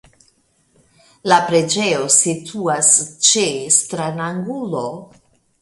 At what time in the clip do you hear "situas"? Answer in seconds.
2.17-2.91